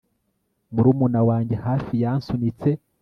[0.73, 2.69] Murumuna wanjye hafi yansunitse